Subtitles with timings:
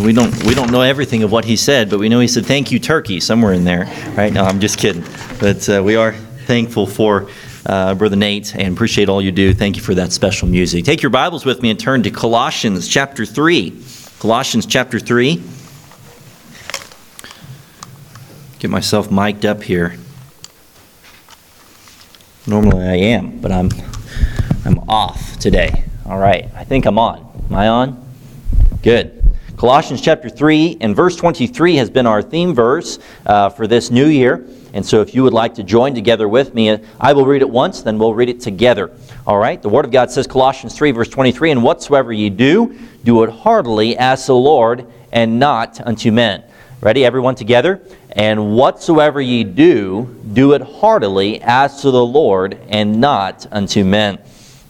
[0.00, 2.46] we don't we don't know everything of what he said, but we know he said
[2.46, 3.84] thank you turkey somewhere in there,
[4.16, 4.32] right?
[4.32, 5.04] No, I'm just kidding,
[5.38, 6.12] but uh, we are
[6.46, 7.28] thankful for
[7.66, 9.52] uh, Brother Nate and appreciate all you do.
[9.54, 10.84] Thank you for that special music.
[10.84, 13.82] Take your Bibles with me and turn to Colossians chapter three.
[14.18, 15.42] Colossians chapter three.
[18.58, 19.96] Get myself mic'd up here.
[22.46, 23.70] Normally I am, but I'm
[24.64, 25.84] I'm off today.
[26.06, 27.18] All right, I think I'm on.
[27.48, 28.06] Am I on?
[28.82, 29.19] Good.
[29.60, 34.06] Colossians chapter 3 and verse 23 has been our theme verse uh, for this new
[34.06, 34.46] year.
[34.72, 37.50] And so if you would like to join together with me, I will read it
[37.50, 38.90] once, then we'll read it together.
[39.26, 39.60] All right?
[39.60, 43.28] The Word of God says, Colossians 3, verse 23, And whatsoever ye do, do it
[43.28, 46.42] heartily as the Lord, and not unto men.
[46.80, 47.82] Ready, everyone together?
[48.12, 54.20] And whatsoever ye do, do it heartily as to the Lord, and not unto men.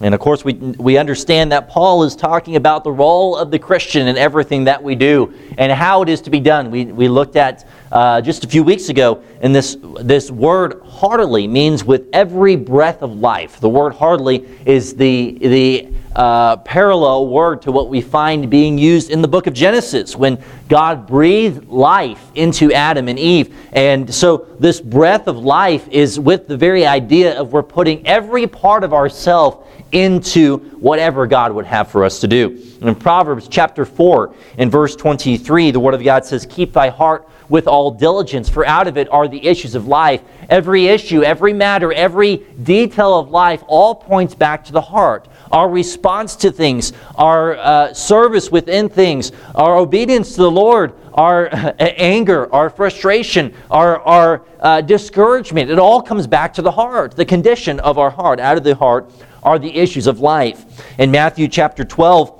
[0.02, 3.59] And of course, we, we understand that Paul is talking about the role of the
[3.59, 6.70] Christian in everything that we do and how it is to be done.
[6.70, 11.46] We, we looked at uh, just a few weeks ago, and this, this word heartily
[11.46, 13.60] means with every breath of life.
[13.60, 19.10] The word heartily is the, the uh, parallel word to what we find being used
[19.10, 23.56] in the book of Genesis when God breathed life into Adam and Eve.
[23.72, 28.46] And so this breath of life is with the very idea of we're putting every
[28.46, 32.48] part of ourself into whatever God would have for us to do.
[32.80, 36.88] And In Proverbs chapter 4 in verse 23, the word of God says, Keep thy
[36.88, 40.22] heart with all diligence, for out of it are the issues of life.
[40.48, 45.28] Every issue, every matter, every detail of life all points back to the heart.
[45.50, 51.51] Our response to things, our uh, service within things, our obedience to the Lord, our
[51.79, 57.24] anger, our frustration, our, our uh, discouragement, it all comes back to the heart, the
[57.24, 58.40] condition of our heart.
[58.40, 59.10] Out of the heart
[59.43, 60.65] are the issues of life.
[60.98, 62.37] In Matthew chapter 12,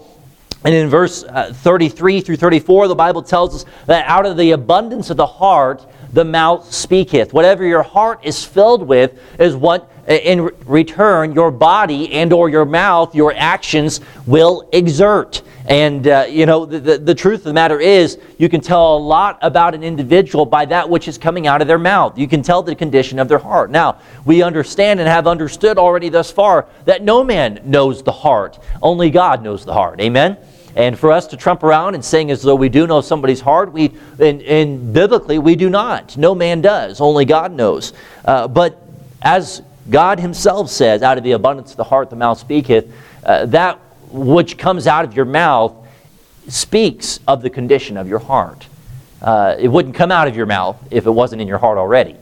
[0.65, 4.51] and in verse uh, 33 through 34, the Bible tells us that out of the
[4.51, 7.33] abundance of the heart, the mouth speaketh.
[7.33, 12.65] Whatever your heart is filled with is what in return your body and or your
[12.65, 15.43] mouth, your actions will exert.
[15.69, 18.97] And, uh, you know, the, the, the, truth of the matter is, you can tell
[18.97, 22.19] a lot about an individual by that which is coming out of their mouth.
[22.19, 23.71] You can tell the condition of their heart.
[23.71, 28.59] Now, we understand and have understood already thus far that no man knows the heart,
[28.83, 30.01] only God knows the heart.
[30.01, 30.39] Amen?
[30.77, 33.73] And for us to trump around and saying as though we do know somebody's heart,
[33.73, 36.17] we, and, and biblically, we do not.
[36.17, 37.93] No man does, only God knows.
[38.25, 38.81] Uh, but
[39.23, 42.93] as God Himself says, out of the abundance of the heart the mouth speaketh,
[43.25, 43.79] uh, that
[44.11, 45.75] which comes out of your mouth
[46.49, 48.67] speaks of the condition of your heart.
[49.21, 52.17] Uh, it wouldn't come out of your mouth if it wasn't in your heart already.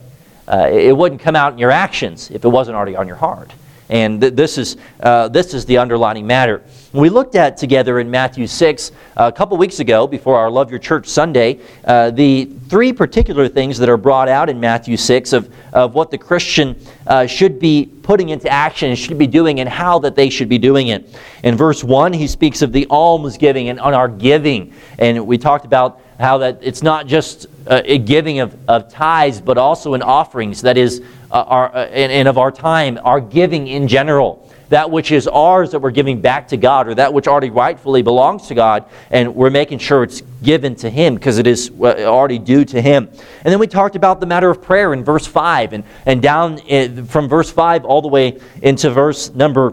[0.47, 3.53] Uh, it wouldn't come out in your actions if it wasn't already on your heart.
[3.89, 6.63] And th- this, is, uh, this is the underlining matter.
[6.93, 10.79] We looked at together in Matthew 6 a couple weeks ago, before our Love Your
[10.79, 15.55] Church Sunday, uh, the three particular things that are brought out in Matthew 6 of,
[15.73, 19.69] of what the Christian uh, should be putting into action and should be doing and
[19.69, 21.15] how that they should be doing it.
[21.43, 24.73] In verse 1, he speaks of the almsgiving and on our giving.
[24.99, 29.41] And we talked about how that it's not just uh, a giving of, of tithes,
[29.41, 33.21] but also in offerings, that is, uh, our, uh, and, and of our time, our
[33.21, 37.13] giving in general that which is ours that we're giving back to God, or that
[37.13, 41.39] which already rightfully belongs to God, and we're making sure it's given to Him because
[41.39, 43.09] it is uh, already due to Him.
[43.09, 46.59] And then we talked about the matter of prayer in verse 5, and, and down
[46.59, 49.73] in, from verse 5 all the way into verse number.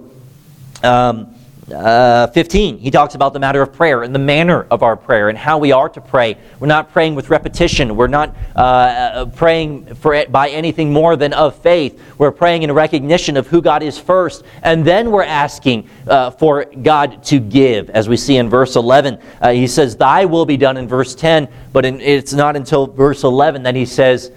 [0.84, 1.35] Um,
[1.74, 5.30] uh, 15, he talks about the matter of prayer and the manner of our prayer
[5.30, 6.38] and how we are to pray.
[6.60, 7.96] We're not praying with repetition.
[7.96, 12.00] We're not uh, uh praying for it by anything more than of faith.
[12.20, 16.66] We're praying in recognition of who God is first, and then we're asking uh, for
[16.66, 17.90] God to give.
[17.90, 21.16] As we see in verse 11, uh, he says, Thy will be done in verse
[21.16, 24.32] 10, but in, it's not until verse 11 that he says,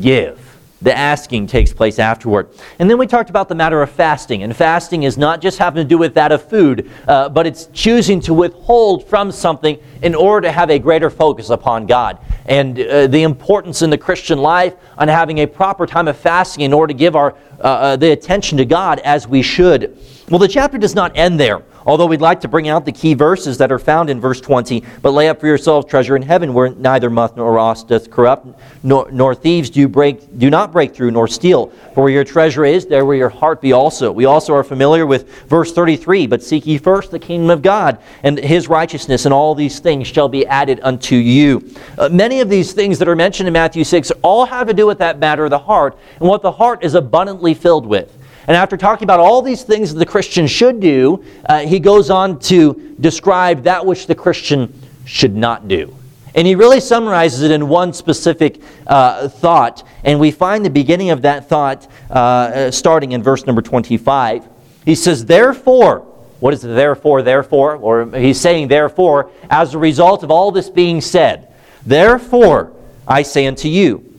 [0.00, 0.49] Give.
[0.82, 2.48] The asking takes place afterward.
[2.78, 4.42] And then we talked about the matter of fasting.
[4.42, 7.66] And fasting is not just having to do with that of food, uh, but it's
[7.74, 12.18] choosing to withhold from something in order to have a greater focus upon God.
[12.46, 16.64] And uh, the importance in the Christian life on having a proper time of fasting
[16.64, 19.98] in order to give our, uh, uh the attention to God as we should.
[20.30, 21.62] Well, the chapter does not end there.
[21.86, 24.84] Although we'd like to bring out the key verses that are found in verse 20,
[25.00, 28.46] but lay up for yourselves treasure in heaven where neither moth nor rust doth corrupt,
[28.82, 31.68] nor, nor thieves do, break, do not break through nor steal.
[31.94, 34.12] For where your treasure is, there will your heart be also.
[34.12, 37.98] We also are familiar with verse 33, but seek ye first the kingdom of God
[38.22, 41.74] and his righteousness, and all these things shall be added unto you.
[41.96, 44.86] Uh, many of these things that are mentioned in Matthew 6 all have to do
[44.86, 48.19] with that matter of the heart and what the heart is abundantly filled with.
[48.50, 52.10] And after talking about all these things that the Christian should do, uh, he goes
[52.10, 54.74] on to describe that which the Christian
[55.04, 55.94] should not do.
[56.34, 59.86] And he really summarizes it in one specific uh, thought.
[60.02, 64.48] And we find the beginning of that thought uh, uh starting in verse number 25.
[64.84, 66.00] He says, Therefore,
[66.40, 67.76] what is the therefore, therefore?
[67.76, 71.54] Or he's saying, Therefore, as a result of all this being said,
[71.86, 72.72] Therefore,
[73.06, 74.12] I say unto you,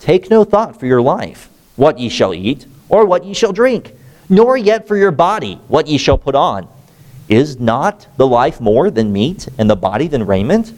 [0.00, 3.92] take no thought for your life, what ye shall eat, or what ye shall drink,
[4.28, 6.68] nor yet for your body, what ye shall put on.
[7.28, 10.72] Is not the life more than meat, and the body than raiment?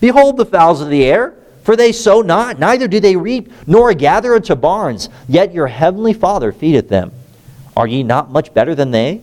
[0.00, 1.32] Behold the fowls of the air,
[1.62, 6.12] for they sow not, neither do they reap, nor gather into barns, yet your heavenly
[6.12, 7.12] Father feedeth them.
[7.76, 9.20] Are ye not much better than they?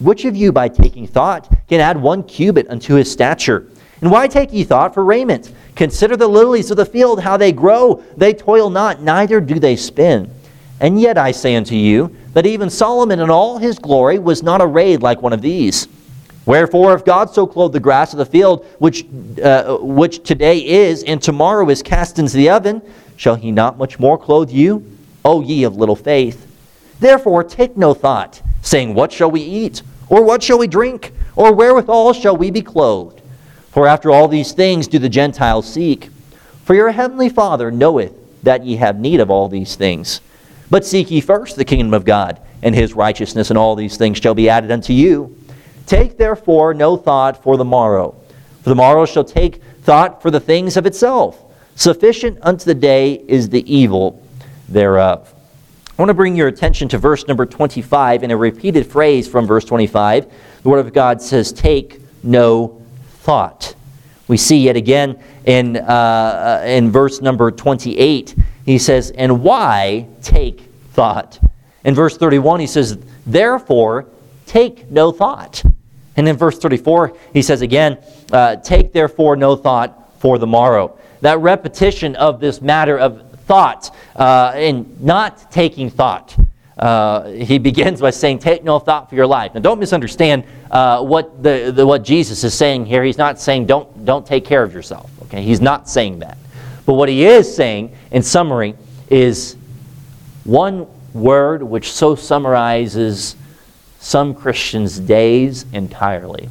[0.00, 3.70] Which of you, by taking thought, can add one cubit unto his stature?
[4.00, 5.52] And why take ye thought for raiment?
[5.76, 8.02] Consider the lilies of the field, how they grow.
[8.16, 10.34] They toil not, neither do they spin.
[10.80, 14.60] And yet I say unto you, that even Solomon in all his glory was not
[14.60, 15.88] arrayed like one of these.
[16.46, 19.06] Wherefore, if God so clothed the grass of the field, which,
[19.42, 22.82] uh, which today is and tomorrow is cast into the oven,
[23.16, 24.84] shall he not much more clothe you,
[25.24, 26.46] O ye of little faith?
[27.00, 29.82] Therefore, take no thought, saying, What shall we eat?
[30.08, 31.12] Or what shall we drink?
[31.34, 33.22] Or wherewithal shall we be clothed?
[33.70, 36.10] For after all these things do the Gentiles seek.
[36.64, 38.12] For your heavenly Father knoweth
[38.42, 40.20] that ye have need of all these things.
[40.70, 44.18] But seek ye first the kingdom of God and his righteousness, and all these things
[44.18, 45.36] shall be added unto you.
[45.86, 48.14] Take therefore no thought for the morrow,
[48.62, 51.44] for the morrow shall take thought for the things of itself.
[51.76, 54.22] Sufficient unto the day is the evil
[54.68, 55.32] thereof.
[55.96, 59.46] I want to bring your attention to verse number 25 in a repeated phrase from
[59.46, 60.32] verse 25.
[60.62, 62.82] The Word of God says, Take no
[63.20, 63.74] thought.
[64.26, 68.34] We see yet again in, uh, uh in verse number 28,
[68.64, 70.60] he says, And why take
[70.92, 71.38] thought?
[71.84, 74.06] In verse 31, he says, Therefore,
[74.46, 75.62] take no thought.
[76.16, 77.98] And in verse 34, he says again,
[78.32, 80.98] uh, Take therefore no thought for the morrow.
[81.20, 86.36] That repetition of this matter of thought uh, and not taking thought.
[86.78, 89.54] Uh, he begins by saying, Take no thought for your life.
[89.54, 93.04] Now, don't misunderstand uh, what, the, the, what Jesus is saying here.
[93.04, 95.10] He's not saying, don't, don't take care of yourself.
[95.22, 95.42] Okay?
[95.42, 96.38] He's not saying that.
[96.86, 98.74] But what he is saying, in summary,
[99.08, 99.56] is
[100.44, 103.36] one word which so summarizes
[104.00, 106.48] some Christians' days entirely.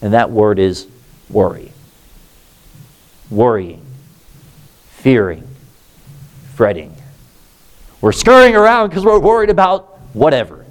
[0.00, 0.88] And that word is
[1.30, 1.72] worry.
[3.30, 3.84] Worrying,
[4.90, 5.46] fearing,
[6.54, 6.94] fretting.
[8.00, 10.66] We're scurrying around because we're worried about whatever.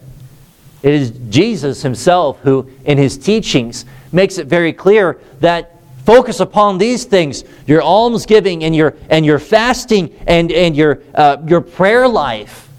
[0.84, 6.78] It is Jesus himself who, in his teachings, makes it very clear that focus upon
[6.78, 12.08] these things your almsgiving and your, and your fasting and, and your, uh, your prayer
[12.08, 12.70] life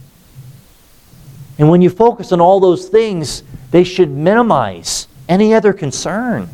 [1.59, 6.49] and when you focus on all those things, they should minimize any other concern,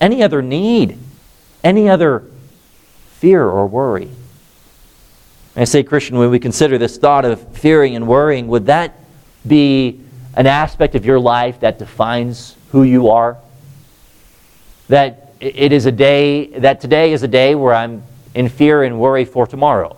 [0.00, 0.98] any other need,
[1.62, 2.24] any other
[3.18, 4.10] fear or worry.
[5.56, 8.98] I say, Christian, when we consider this thought of fearing and worrying, would that
[9.46, 10.00] be
[10.34, 13.36] an aspect of your life that defines who you are?
[14.88, 18.02] That it is a day, that today is a day where I'm
[18.34, 19.96] in fear and worry for tomorrow.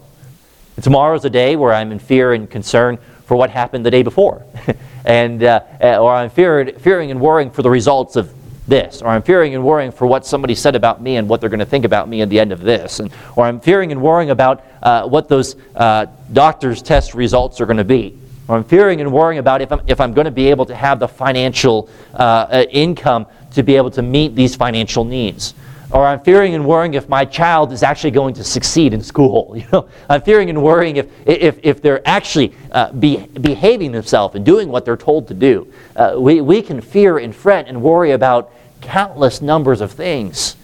[0.81, 4.03] Tomorrow is a day where I'm in fear and concern for what happened the day
[4.03, 4.45] before.
[5.05, 8.33] and, uh, uh, or I'm fearing, fearing and worrying for the results of
[8.69, 11.51] this, or I'm fearing and worrying for what somebody said about me and what they're
[11.51, 14.01] going to think about me at the end of this, and, or I'm fearing and
[14.01, 18.65] worrying about uh, what those uh, doctor's test results are going to be, or I'm
[18.65, 21.09] fearing and worrying about if I'm, if I'm going to be able to have the
[21.09, 25.55] financial uh, uh, income to be able to meet these financial needs
[25.93, 29.55] or I'm fearing and worrying if my child is actually going to succeed in school.
[29.63, 34.35] You know, I'm fearing and worrying if, if, if they're actually uh, be, behaving themselves
[34.35, 35.73] and doing what they're told to do.
[35.95, 40.57] Uh, we, we can fear and fret and worry about countless numbers of things.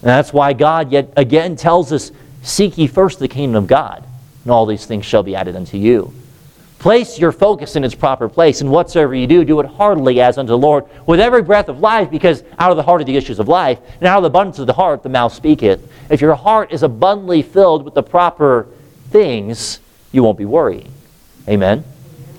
[0.00, 4.04] And that's why God yet again tells us, Seek ye first the kingdom of God,
[4.44, 6.14] and all these things shall be added unto you.
[6.78, 10.38] Place your focus in its proper place, and whatsoever you do, do it heartily as
[10.38, 13.16] unto the Lord, with every breath of life, because out of the heart are the
[13.16, 15.90] issues of life, and out of the abundance of the heart the mouth speaketh.
[16.08, 18.68] If your heart is abundantly filled with the proper
[19.10, 19.80] things,
[20.12, 20.92] you won't be worrying.
[21.48, 21.84] Amen?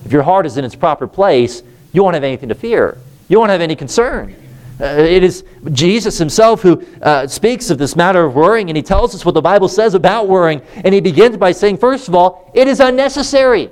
[0.06, 2.98] If your heart is in its proper place, you won't have anything to fear.
[3.28, 4.36] You won't have any concern.
[4.80, 5.44] Uh, it is
[5.74, 9.34] Jesus himself who uh, speaks of this matter of worrying, and he tells us what
[9.34, 10.62] the Bible says about worrying.
[10.86, 13.70] And he begins by saying, first of all, it is unnecessary.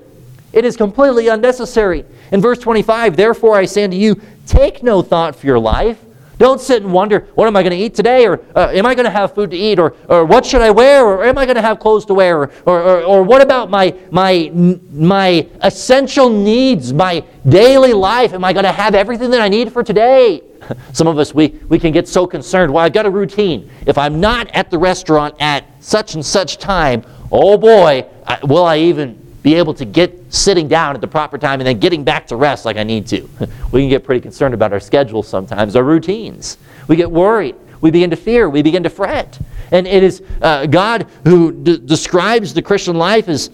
[0.57, 2.03] It is completely unnecessary.
[2.31, 6.03] In verse 25, therefore I say unto you, take no thought for your life.
[6.39, 8.25] Don't sit and wonder, what am I going to eat today?
[8.25, 9.77] Or uh, am I going to have food to eat?
[9.77, 11.05] Or, or what should I wear?
[11.05, 12.37] Or am I going to have clothes to wear?
[12.37, 18.33] Or, or, or, or what about my, my, my essential needs, my daily life?
[18.33, 20.41] Am I going to have everything that I need for today?
[20.91, 22.73] Some of us, we, we can get so concerned.
[22.73, 23.69] Well, I've got a routine.
[23.85, 28.65] If I'm not at the restaurant at such and such time, oh boy, I, will
[28.65, 32.03] I even be able to get sitting down at the proper time and then getting
[32.03, 33.29] back to rest like I need to?
[33.71, 36.57] we can get pretty concerned about our schedules sometimes, our routines.
[36.87, 37.55] We get worried.
[37.81, 38.49] We begin to fear.
[38.49, 39.39] We begin to fret.
[39.71, 43.49] And it is uh, God who d- describes the Christian life as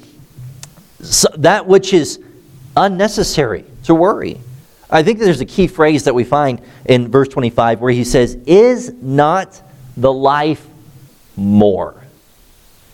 [1.37, 2.19] that which is
[2.77, 4.39] unnecessary to worry.
[4.89, 8.35] I think there's a key phrase that we find in verse 25 where he says,
[8.45, 9.61] Is not
[9.97, 10.65] the life
[11.35, 12.02] more?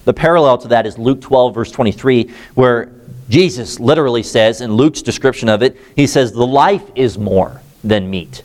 [0.09, 2.89] The parallel to that is Luke 12, verse 23, where
[3.29, 8.09] Jesus literally says, in Luke's description of it, he says, The life is more than
[8.09, 8.41] meat,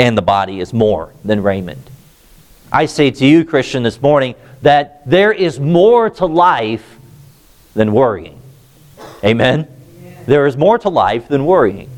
[0.00, 1.90] and the body is more than raiment.
[2.72, 6.98] I say to you, Christian, this morning, that there is more to life
[7.74, 8.42] than worrying.
[9.22, 9.68] Amen?
[10.26, 11.88] There is more to life than worrying.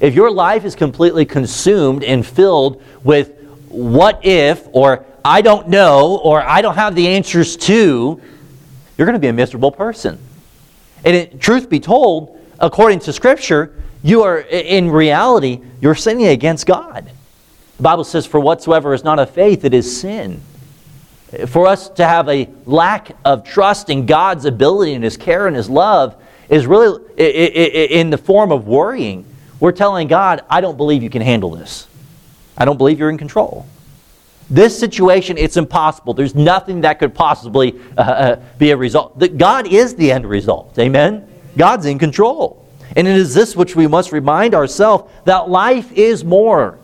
[0.00, 3.30] If your life is completely consumed and filled with
[3.68, 8.22] what if, or I don't know, or I don't have the answers to,
[8.98, 10.18] you're going to be a miserable person.
[11.04, 16.66] And it, truth be told, according to Scripture, you are, in reality, you're sinning against
[16.66, 17.10] God.
[17.76, 20.42] The Bible says, For whatsoever is not of faith, it is sin.
[21.46, 25.54] For us to have a lack of trust in God's ability and His care and
[25.54, 26.16] His love
[26.48, 29.24] is really in the form of worrying.
[29.60, 31.86] We're telling God, I don't believe you can handle this.
[32.56, 33.66] I don't believe you're in control.
[34.50, 36.14] This situation, it's impossible.
[36.14, 39.18] There's nothing that could possibly uh, uh be a result.
[39.18, 40.78] That God is the end result.
[40.78, 41.28] Amen?
[41.56, 42.64] God's in control.
[42.96, 46.78] And it is this which we must remind ourselves that life is more.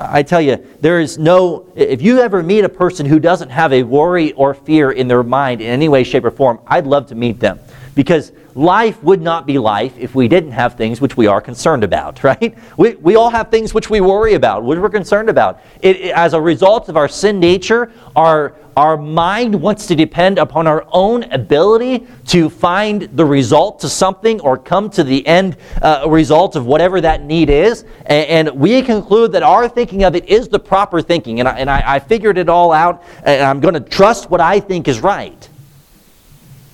[0.00, 3.72] I tell you, there is no, if you ever meet a person who doesn't have
[3.72, 7.08] a worry or fear in their mind in any way, shape, or form, I'd love
[7.08, 7.58] to meet them.
[7.98, 11.82] Because life would not be life if we didn't have things which we are concerned
[11.82, 12.56] about, right?
[12.76, 15.60] We, we all have things which we worry about, which we're concerned about.
[15.82, 20.38] It, it, as a result of our sin nature, our, our mind wants to depend
[20.38, 25.56] upon our own ability to find the result to something or come to the end
[25.82, 27.84] uh, result of whatever that need is.
[28.06, 31.40] And, and, we conclude that our thinking of it is the proper thinking.
[31.40, 34.40] And I, and I, I figured it all out, and I'm going to trust what
[34.40, 35.47] I think is right.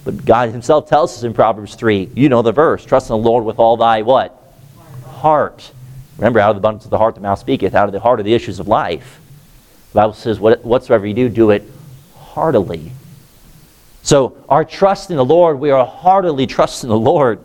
[0.04, 3.28] But God himself tells us in Proverbs 3, you know the verse, trust in the
[3.28, 4.40] Lord with all thy what?
[5.06, 5.73] Heart.
[6.18, 8.20] Remember, out of the abundance of the heart the mouth speaketh, out of the heart
[8.20, 9.20] are the issues of life.
[9.92, 11.64] The Bible says, whatsoever you do, do it
[12.16, 12.92] heartily.
[14.02, 17.40] So our trust in the Lord, we are heartily trusting the Lord.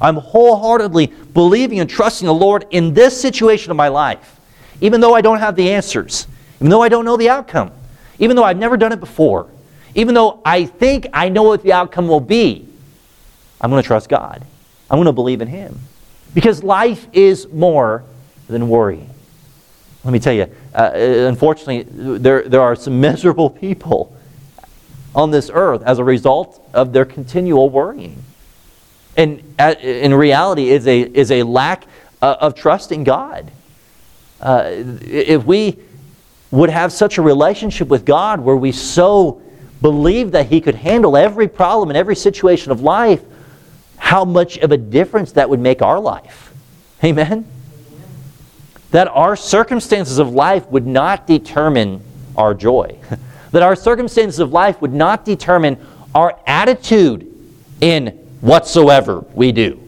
[0.00, 4.38] I'm wholeheartedly believing and trusting the Lord in this situation of my life,
[4.80, 6.28] even though I don't have the answers,
[6.60, 7.72] even though I don't know the outcome,
[8.18, 9.48] even though I've never done it before.
[9.96, 12.68] Even though I think I know what the outcome will be,
[13.60, 14.44] I'm going to trust God.
[14.90, 15.80] I'm going to believe in Him.
[16.34, 18.04] Because life is more
[18.46, 19.04] than worry.
[20.04, 21.82] Let me tell you, uh, unfortunately,
[22.18, 24.14] there, there are some miserable people
[25.14, 28.22] on this earth as a result of their continual worrying.
[29.16, 31.86] And uh, in reality, is a, is a lack
[32.20, 33.50] uh, of trust in God.
[34.42, 35.78] Uh, if we
[36.50, 39.40] would have such a relationship with God where we so
[39.80, 43.22] believed that he could handle every problem in every situation of life,
[43.98, 46.52] how much of a difference that would make our life.
[47.04, 47.46] Amen?
[48.90, 52.02] That our circumstances of life would not determine
[52.36, 52.98] our joy.
[53.52, 55.78] that our circumstances of life would not determine
[56.14, 57.32] our attitude
[57.80, 58.08] in
[58.40, 59.80] whatsoever we do.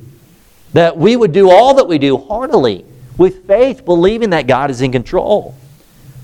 [0.72, 2.84] That we would do all that we do heartily,
[3.16, 5.56] with faith, believing that God is in control.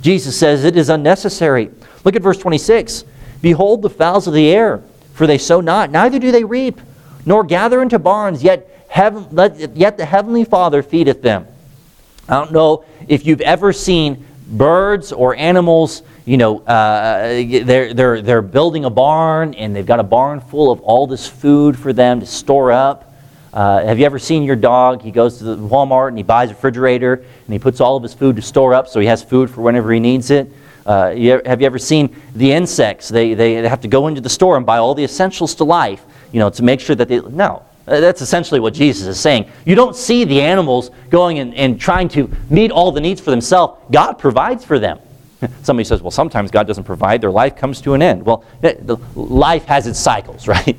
[0.00, 1.70] Jesus says it is unnecessary.
[2.04, 3.04] Look at verse 26.
[3.44, 4.82] Behold the fowls of the air,
[5.12, 6.80] for they sow not, neither do they reap,
[7.26, 9.28] nor gather into barns, yet, heaven,
[9.74, 11.46] yet the heavenly Father feedeth them.
[12.26, 18.22] I don't know if you've ever seen birds or animals, you know, uh, they're, they're,
[18.22, 21.92] they're building a barn and they've got a barn full of all this food for
[21.92, 23.14] them to store up.
[23.52, 25.02] Uh, have you ever seen your dog?
[25.02, 28.02] He goes to the Walmart and he buys a refrigerator and he puts all of
[28.02, 30.50] his food to store up so he has food for whenever he needs it.
[30.86, 33.08] Uh, you, have you ever seen the insects?
[33.08, 36.02] They, they have to go into the store and buy all the essentials to life,
[36.32, 37.20] you know, to make sure that they.
[37.20, 37.62] No.
[37.86, 39.50] Uh, that's essentially what Jesus is saying.
[39.66, 43.30] You don't see the animals going and, and trying to meet all the needs for
[43.30, 43.78] themselves.
[43.90, 44.98] God provides for them.
[45.62, 48.24] Somebody says, well, sometimes God doesn't provide, their life comes to an end.
[48.24, 48.44] Well,
[49.14, 50.76] life has its cycles, right?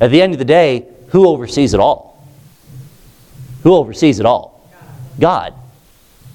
[0.00, 2.26] At the end of the day, who oversees it all?
[3.62, 4.68] Who oversees it all?
[5.20, 5.54] God.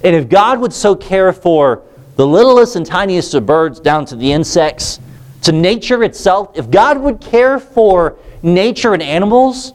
[0.04, 1.82] And if God would so care for
[2.18, 5.00] the littlest and tiniest of birds down to the insects,
[5.44, 9.72] to nature itself, if God would care for nature and animals,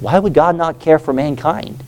[0.00, 1.84] why would God not care for mankind?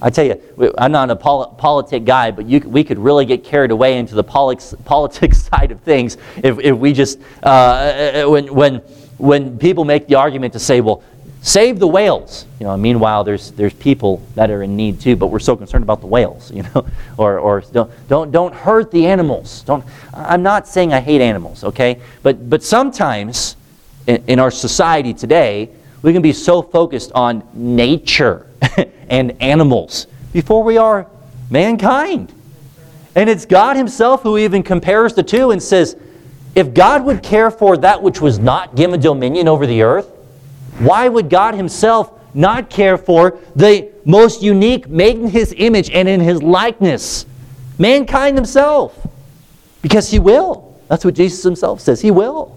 [0.00, 3.44] I tell you, I'm not a pol- politic guy, but you, we could really get
[3.44, 8.52] carried away into the politics, politics side of things if, if we just, uh, when,
[8.52, 8.76] when,
[9.18, 11.04] when people make the argument to say, well,
[11.42, 12.46] save the whales.
[12.58, 15.82] You know, meanwhile, there's, there's people that are in need too, but we're so concerned
[15.82, 16.86] about the whales, you know,
[17.18, 19.62] or, or don't, don't, don't hurt the animals.
[19.62, 19.84] Don't,
[20.14, 22.00] I'm not saying I hate animals, okay?
[22.22, 23.56] But, but sometimes
[24.06, 25.68] in, in our society today,
[26.00, 28.46] we can be so focused on nature
[29.08, 31.06] and animals before we are
[31.50, 32.32] mankind.
[33.14, 35.96] And it's God Himself who even compares the two and says,
[36.54, 40.11] if God would care for that which was not given dominion over the earth,
[40.82, 46.08] why would God Himself not care for the most unique, made in His image and
[46.08, 47.26] in His likeness,
[47.78, 49.06] mankind Himself?
[49.80, 50.78] Because He will.
[50.88, 52.00] That's what Jesus Himself says.
[52.00, 52.56] He will.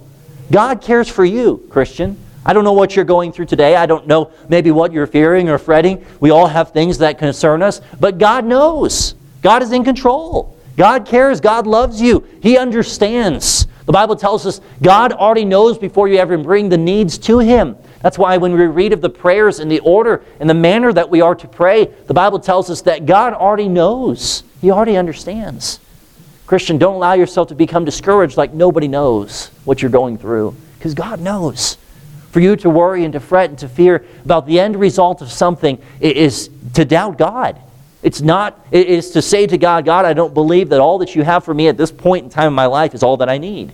[0.51, 2.17] God cares for you, Christian.
[2.45, 3.75] I don't know what you're going through today.
[3.75, 6.05] I don't know maybe what you're fearing or fretting.
[6.19, 9.15] We all have things that concern us, but God knows.
[9.41, 10.55] God is in control.
[10.77, 11.41] God cares.
[11.41, 12.25] God loves you.
[12.41, 13.67] He understands.
[13.85, 17.75] The Bible tells us God already knows before you ever bring the needs to Him.
[18.05, 21.09] That's why when we read of the prayers and the order and the manner that
[21.09, 24.43] we are to pray, the Bible tells us that God already knows.
[24.61, 25.79] He already understands.
[26.45, 30.93] Christian, don't allow yourself to become discouraged like nobody knows what you're going through, because
[30.93, 31.79] God knows.
[32.29, 35.31] For you to worry and to fret and to fear about the end result of
[35.31, 37.59] something is to doubt God.
[38.03, 41.15] It's not, it is to say to God, God, I don't believe that all that
[41.15, 43.29] you have for me at this point in time in my life is all that
[43.29, 43.71] I need.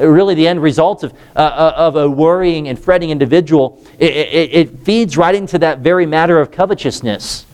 [0.00, 4.54] Really, the end result of, uh, uh, of a worrying and fretting individual, it, it,
[4.54, 7.46] it feeds right into that very matter of covetousness.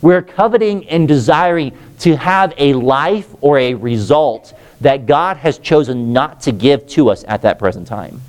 [0.00, 6.12] We're coveting and desiring to have a life or a result that God has chosen
[6.12, 8.20] not to give to us at that present time.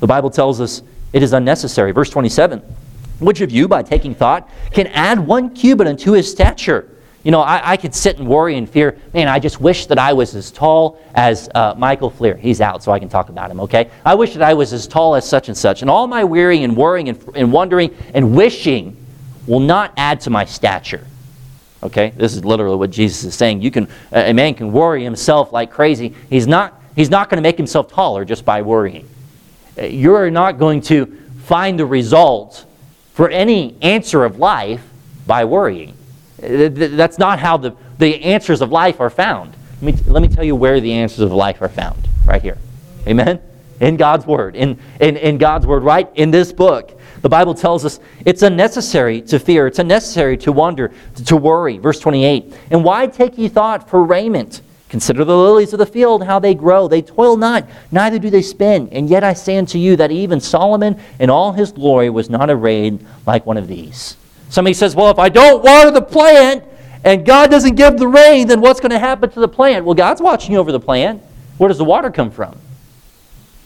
[0.00, 0.82] The Bible tells us
[1.14, 1.92] it is unnecessary.
[1.92, 2.60] Verse 27
[3.20, 6.93] Which of you, by taking thought, can add one cubit unto his stature?
[7.24, 9.98] You know, I, I could sit and worry and fear, man, I just wish that
[9.98, 12.36] I was as tall as uh, Michael Fleer.
[12.36, 13.90] He's out, so I can talk about him, okay?
[14.04, 15.80] I wish that I was as tall as such and such.
[15.82, 18.96] And all my wearying and worrying and, and wondering and wishing
[19.46, 21.06] will not add to my stature.
[21.82, 22.12] Okay?
[22.16, 23.62] This is literally what Jesus is saying.
[23.62, 26.14] You can, a man can worry himself like crazy.
[26.30, 29.08] He's not, he's not going to make himself taller just by worrying
[29.76, 31.06] you're not going to
[31.44, 32.64] find the result
[33.12, 34.82] for any answer of life
[35.26, 35.94] by worrying.
[36.38, 39.54] That's not how the, the answers of life are found.
[39.80, 42.08] Let me, let me tell you where the answers of life are found.
[42.24, 42.58] Right here.
[43.06, 43.40] Amen?
[43.80, 44.56] In God's Word.
[44.56, 46.98] In, in, in God's Word, right in this book.
[47.22, 51.78] The Bible tells us it's unnecessary to fear, it's unnecessary to wonder, to, to worry.
[51.78, 54.60] Verse 28 And why take ye thought for raiment?
[54.90, 56.86] Consider the lilies of the field, how they grow.
[56.86, 58.88] They toil not, neither do they spin.
[58.92, 62.50] And yet I say unto you that even Solomon in all his glory was not
[62.50, 64.16] arrayed like one of these.
[64.54, 66.62] Somebody says, Well, if I don't water the plant
[67.02, 69.84] and God doesn't give the rain, then what's going to happen to the plant?
[69.84, 71.20] Well, God's watching over the plant.
[71.58, 72.56] Where does the water come from?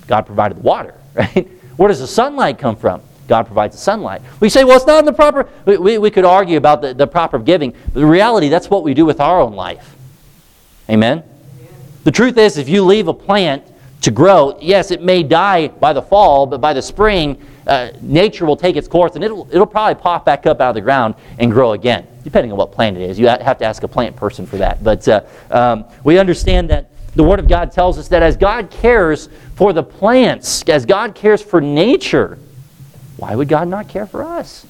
[0.07, 1.46] God provided the water, right?
[1.77, 3.03] Where does the sunlight come from?
[3.27, 4.22] God provides the sunlight.
[4.40, 5.46] We say, well, it's not in the proper.
[5.66, 7.72] We, we, we could argue about the, the proper giving.
[7.92, 9.94] But the reality, that's what we do with our own life.
[10.88, 11.22] Amen?
[12.05, 13.62] The truth is, if you leave a plant
[14.01, 17.37] to grow, yes, it may die by the fall, but by the spring,
[17.68, 20.74] uh, nature will take its course and it'll, it'll probably pop back up out of
[20.74, 23.18] the ground and grow again, depending on what plant it is.
[23.18, 24.83] You have to ask a plant person for that.
[24.83, 28.70] But uh, um, we understand that the Word of God tells us that as God
[28.70, 32.38] cares for the plants, as God cares for nature,
[33.16, 34.66] why would God not care for us?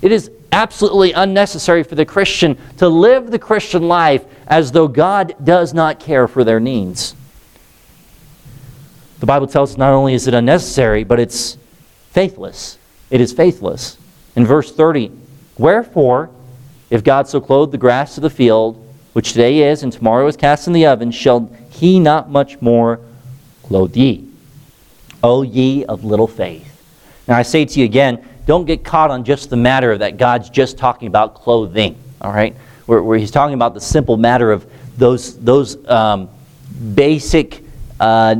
[0.00, 5.34] It is absolutely unnecessary for the Christian to live the Christian life as though God
[5.44, 7.14] does not care for their needs.
[9.20, 11.58] The Bible tells us not only is it unnecessary, but it's
[12.18, 12.78] faithless.
[13.10, 13.96] It is faithless.
[14.34, 15.12] In verse 30,
[15.56, 16.30] wherefore,
[16.90, 18.74] if God so clothed the grass of the field,
[19.12, 22.98] which today is and tomorrow is cast in the oven, shall he not much more
[23.62, 24.28] clothe ye?
[25.22, 26.66] O ye of little faith.
[27.28, 30.16] Now I say to you again, don't get caught on just the matter of that
[30.16, 32.56] God's just talking about clothing, all right?
[32.86, 36.28] Where, where he's talking about the simple matter of those, those um,
[36.96, 37.62] basic
[38.00, 38.34] uh,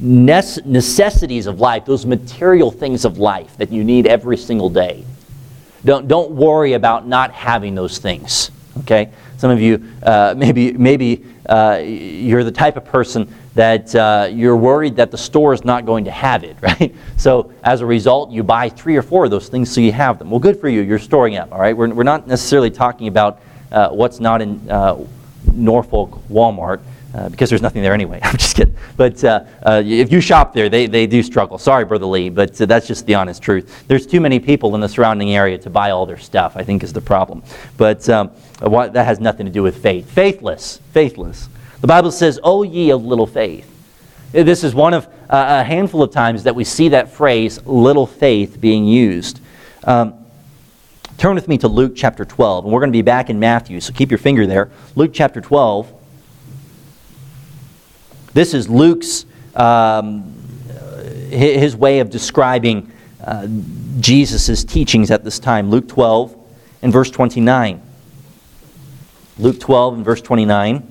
[0.00, 5.04] necessities of life, those material things of life that you need every single day.
[5.84, 9.10] Don't, don't worry about not having those things, okay?
[9.38, 14.56] Some of you, uh, maybe, maybe uh, you're the type of person that uh, you're
[14.56, 16.94] worried that the store is not going to have it, right?
[17.16, 20.18] So as a result, you buy three or four of those things so you have
[20.18, 20.30] them.
[20.30, 20.82] Well, good for you.
[20.82, 21.76] You're storing up, all right?
[21.76, 23.40] We're, we're not necessarily talking about
[23.72, 25.02] uh, what's not in uh,
[25.52, 26.80] Norfolk Walmart.
[27.18, 28.20] Uh, because there's nothing there anyway.
[28.22, 28.76] I'm just kidding.
[28.96, 31.58] But uh, uh, if you shop there, they, they do struggle.
[31.58, 33.84] Sorry, Brother Lee, but uh, that's just the honest truth.
[33.88, 36.84] There's too many people in the surrounding area to buy all their stuff, I think
[36.84, 37.42] is the problem.
[37.76, 40.08] But um, that has nothing to do with faith.
[40.10, 41.48] Faithless, faithless.
[41.80, 43.74] The Bible says, O ye of little faith.
[44.30, 48.06] This is one of uh, a handful of times that we see that phrase, little
[48.06, 49.40] faith, being used.
[49.84, 50.14] Um,
[51.16, 53.80] turn with me to Luke chapter 12, and we're going to be back in Matthew,
[53.80, 54.70] so keep your finger there.
[54.94, 55.97] Luke chapter 12.
[58.38, 60.32] This is Luke's um,
[61.28, 63.48] his way of describing uh,
[63.98, 65.70] Jesus' teachings at this time.
[65.70, 66.36] Luke 12
[66.82, 67.82] and verse 29.
[69.40, 70.86] Luke 12 and verse 29.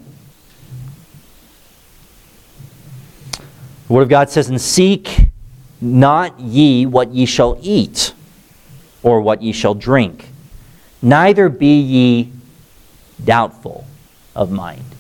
[3.32, 3.42] The
[3.88, 5.28] Word of God says, And seek
[5.80, 8.12] not ye what ye shall eat,
[9.04, 10.32] or what ye shall drink,
[11.02, 12.32] neither be ye
[13.24, 13.88] doubtful
[14.36, 14.97] of mind.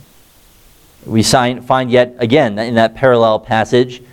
[1.07, 4.03] We find yet again in that parallel passage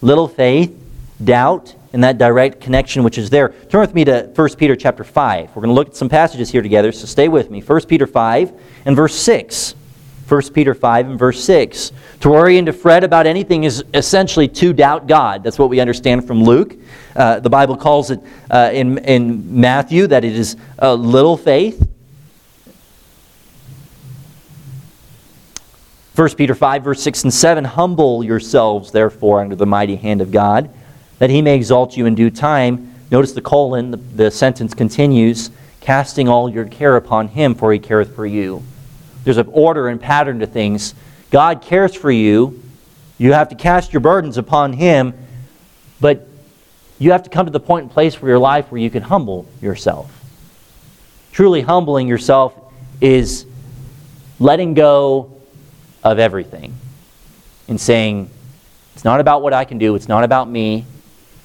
[0.00, 0.74] little faith,
[1.22, 3.50] doubt, and that direct connection which is there.
[3.70, 5.48] Turn with me to 1 Peter chapter 5.
[5.48, 7.60] We're going to look at some passages here together, so stay with me.
[7.60, 8.52] 1 Peter 5
[8.84, 9.74] and verse 6.
[10.28, 11.92] 1 Peter 5 and verse 6.
[12.20, 15.42] To worry and to fret about anything is essentially to doubt God.
[15.42, 16.76] That's what we understand from Luke.
[17.16, 21.88] Uh, the Bible calls it uh, in, in Matthew that it is a little faith.
[26.18, 30.32] 1 Peter 5, verse 6 and 7 Humble yourselves, therefore, under the mighty hand of
[30.32, 30.68] God,
[31.20, 32.92] that he may exalt you in due time.
[33.12, 37.78] Notice the colon, the, the sentence continues, casting all your care upon him, for he
[37.78, 38.64] careth for you.
[39.22, 40.92] There's an order and pattern to things.
[41.30, 42.64] God cares for you.
[43.18, 45.14] You have to cast your burdens upon him,
[46.00, 46.26] but
[46.98, 49.04] you have to come to the point and place for your life where you can
[49.04, 50.10] humble yourself.
[51.30, 52.54] Truly humbling yourself
[53.00, 53.46] is
[54.40, 55.37] letting go
[56.02, 56.74] of everything
[57.68, 58.30] and saying,
[58.94, 60.84] it's not about what I can do, it's not about me,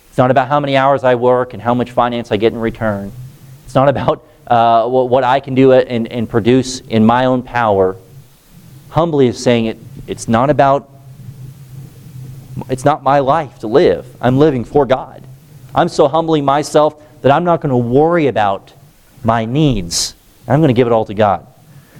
[0.09, 2.59] it's not about how many hours I work and how much finance I get in
[2.59, 3.11] return,
[3.65, 7.95] it's not about uh, what I can do and, and produce in my own power.
[8.89, 10.89] Humbly is saying it, it's not about,
[12.69, 14.05] it's not my life to live.
[14.21, 15.23] I'm living for God.
[15.73, 18.73] I'm so humbling myself that I'm not going to worry about
[19.23, 20.13] my needs.
[20.47, 21.47] I'm going to give it all to God.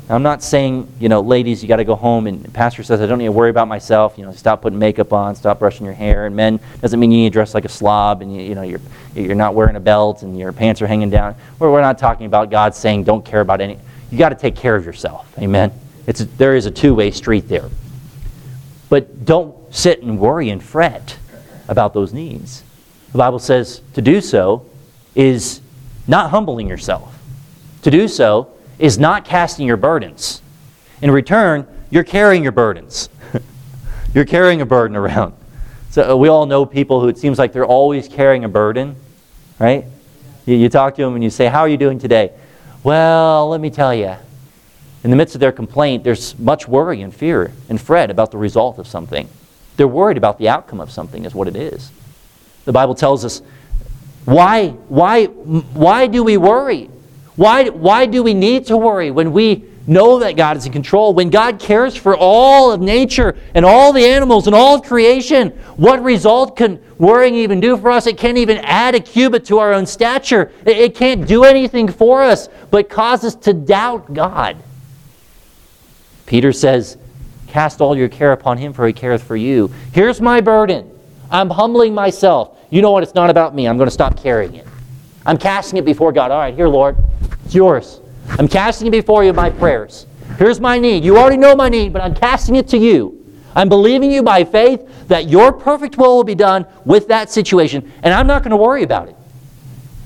[0.10, 3.00] Now, I'm not saying, you know, ladies, you got to go home and pastor says
[3.00, 4.18] I don't need to worry about myself.
[4.18, 6.26] You know, stop putting makeup on, stop brushing your hair.
[6.26, 8.64] And men doesn't mean you need to dress like a slob and you, you know
[8.64, 8.82] you're
[9.16, 11.36] you're not wearing a belt and your pants are hanging down.
[11.58, 13.80] We're, we're not talking about God saying don't care about any.
[14.12, 15.28] You got to take care of yourself.
[15.40, 15.72] Amen.
[16.06, 17.70] It's a, there is a two-way street there.
[18.90, 21.18] But don't sit and worry and fret
[21.68, 22.64] about those needs.
[23.14, 24.66] The Bible says to do so
[25.16, 25.62] is
[26.08, 27.18] not humbling yourself.
[27.84, 30.42] To do so is not casting your burdens.
[31.02, 33.10] In return, you're carrying your burdens.
[34.14, 35.34] you're carrying a burden around.
[35.90, 38.96] So uh, we all know people who it seems like they're always carrying a burden,
[39.60, 39.86] right?
[40.46, 42.32] You, you talk to them and you say, How are you doing today?
[42.84, 44.16] Well, let me tell you.
[45.04, 48.38] In the midst of their complaint, there's much worry and fear and fret about the
[48.38, 49.28] result of something.
[49.76, 51.92] They're worried about the outcome of something, is what it is.
[52.66, 53.42] The Bible tells us
[54.26, 56.90] why, why, why do we worry?
[57.36, 61.14] Why, why do we need to worry when we know that God is in control?
[61.14, 65.50] When God cares for all of nature and all the animals and all of creation,
[65.78, 68.06] what result can worrying even do for us?
[68.06, 70.52] It can't even add a cubit to our own stature.
[70.66, 74.58] It, it can't do anything for us but cause us to doubt God.
[76.26, 76.98] Peter says,
[77.48, 79.72] Cast all your care upon him, for he careth for you.
[79.92, 80.90] Here's my burden.
[81.30, 82.58] I'm humbling myself.
[82.72, 83.04] You know what?
[83.04, 83.68] It's not about me.
[83.68, 84.66] I'm going to stop carrying it.
[85.26, 86.32] I'm casting it before God.
[86.32, 86.98] All right, here, Lord.
[87.46, 88.00] It's yours.
[88.40, 90.06] I'm casting it before you my prayers.
[90.38, 91.04] Here's my need.
[91.04, 93.20] You already know my need, but I'm casting it to you.
[93.56, 97.92] I'm believing you by faith that your perfect will will be done with that situation,
[98.02, 99.16] and I'm not going to worry about it.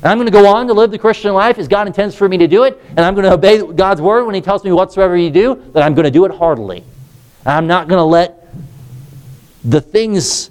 [0.04, 2.38] I'm going to go on to live the Christian life as God intends for me
[2.38, 5.18] to do it, and I'm going to obey God's word when He tells me whatsoever
[5.18, 6.84] you do, that I'm going to do it heartily.
[7.46, 8.48] I'm not going to let
[9.64, 10.50] the things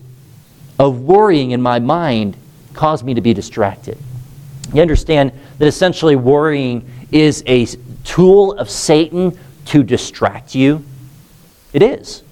[0.78, 2.36] of worrying in my mind
[2.72, 3.98] cause me to be distracted.
[4.72, 7.66] You understand that essentially worrying is a
[8.04, 10.84] tool of Satan to distract you?
[11.72, 12.22] It is.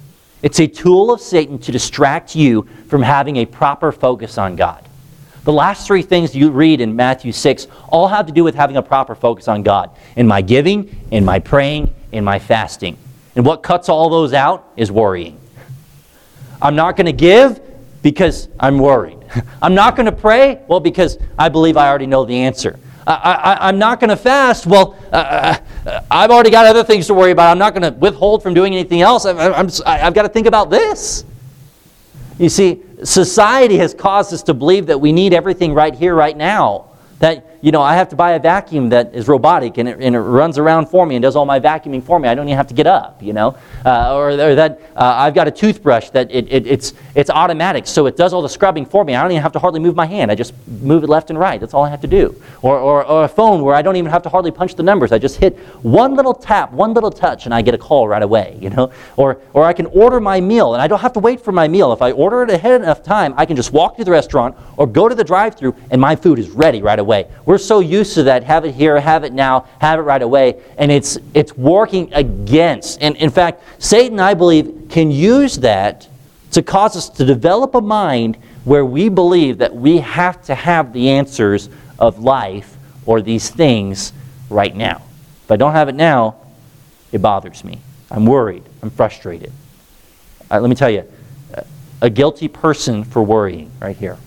[0.43, 4.87] It's a tool of Satan to distract you from having a proper focus on God.
[5.45, 8.77] The last three things you read in Matthew 6 all have to do with having
[8.77, 12.97] a proper focus on God in my giving, in my praying, in my fasting.
[13.37, 15.39] And what cuts all those out is worrying.
[16.63, 17.61] I'm not going to give
[18.05, 19.19] because I'm worried.
[19.63, 22.79] I'm not going to pray, well, because I believe I already know the answer.
[23.07, 24.67] I, am not going to fast.
[24.67, 27.51] Well, uh, uh, I've already got other things to worry about.
[27.51, 29.27] I'm not going to withhold from doing anything else.
[29.27, 31.25] I'm, I've got to think about this.
[32.39, 36.37] You see, society has caused us to believe that we need everything right here, right
[36.37, 36.91] now.
[37.21, 40.15] That you know, I have to buy a vacuum that is robotic and it, and
[40.15, 42.29] it runs around for me and does all my vacuuming for me.
[42.29, 43.57] I don't even have to get up, you know.
[43.87, 47.87] Uh, or, or, that uh, I've got a toothbrush that it, it, it's, it's automatic,
[47.87, 49.15] so it does all the scrubbing for me.
[49.15, 50.31] I don't even have to hardly move my hand.
[50.31, 51.59] I just move it left and right.
[51.59, 52.39] That's all I have to do.
[52.61, 55.11] Or, or, or a phone where I don't even have to hardly punch the numbers.
[55.11, 58.23] I just hit one little tap, one little touch, and I get a call right
[58.23, 58.93] away, you know.
[59.17, 61.67] Or, or I can order my meal and I don't have to wait for my
[61.67, 61.95] meal.
[61.95, 64.87] If I order it ahead enough time, I can just walk to the restaurant or
[64.87, 67.27] go to the drive-through and my food is ready right away.
[67.47, 68.43] We're we're so used to that.
[68.43, 70.61] Have it here, have it now, have it right away.
[70.77, 73.01] And it's, it's working against.
[73.01, 76.09] And in fact, Satan, I believe, can use that
[76.51, 80.93] to cause us to develop a mind where we believe that we have to have
[80.93, 81.69] the answers
[82.01, 84.13] of life or these things
[84.51, 85.01] right now.
[85.45, 86.35] If I don't have it now,
[87.13, 87.79] it bothers me.
[88.11, 88.65] I'm worried.
[88.83, 89.53] I'm frustrated.
[90.51, 91.05] Uh, let me tell you,
[92.03, 94.19] a guilty person for worrying right here.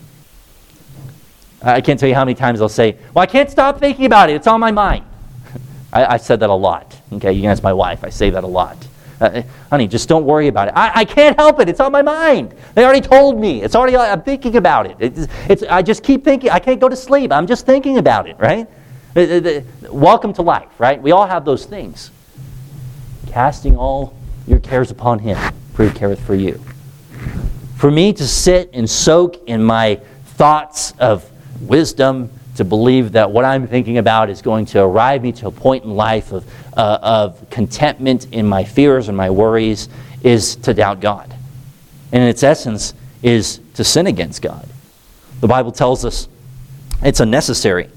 [1.67, 4.29] I can't tell you how many times they'll say, Well, I can't stop thinking about
[4.29, 4.35] it.
[4.35, 5.05] It's on my mind.
[5.93, 6.99] I, I said that a lot.
[7.13, 8.03] Okay, you can ask my wife.
[8.03, 8.77] I say that a lot.
[9.19, 10.73] Uh, honey, just don't worry about it.
[10.75, 11.67] I, I can't help it.
[11.67, 12.53] It's on my mind.
[12.75, 13.63] They already told me.
[13.63, 14.95] It's already, I'm thinking about it.
[14.99, 16.51] It's, it's, I just keep thinking.
[16.51, 17.31] I can't go to sleep.
[17.31, 18.67] I'm just thinking about it, right?
[19.15, 21.01] Uh, uh, welcome to life, right?
[21.01, 22.11] We all have those things.
[23.31, 25.37] Casting all your cares upon Him,
[25.73, 26.61] for He careth for you.
[27.75, 29.95] For me to sit and soak in my
[30.35, 31.27] thoughts of
[31.61, 35.51] wisdom to believe that what I'm thinking about is going to arrive me to a
[35.51, 39.89] point in life of, uh, of contentment in my fears and my worries
[40.23, 41.33] is to doubt God.
[42.11, 44.67] And in its essence is to sin against God.
[45.39, 46.27] The Bible tells us
[47.03, 47.89] it's unnecessary,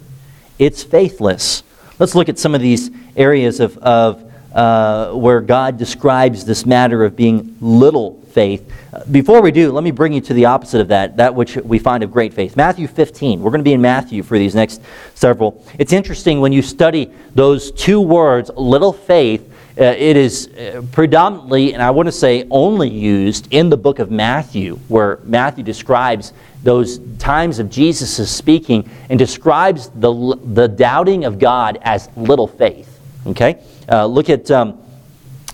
[0.59, 1.63] it's faithless.
[1.99, 7.05] Let's look at some of these areas of, of uh, where God describes this matter
[7.05, 8.73] of being little faith.
[9.11, 11.79] Before we do, let me bring you to the opposite of that, that which we
[11.79, 12.57] find of great faith.
[12.57, 13.41] Matthew 15.
[13.41, 14.81] We're going to be in Matthew for these next
[15.15, 15.65] several.
[15.79, 19.47] It's interesting when you study those two words, little faith,
[19.79, 23.99] uh, it is uh, predominantly, and I want to say only used in the book
[23.99, 31.25] of Matthew, where Matthew describes those times of Jesus' speaking and describes the, the doubting
[31.25, 33.01] of God as little faith.
[33.27, 33.63] Okay?
[33.89, 34.79] Uh, look at um,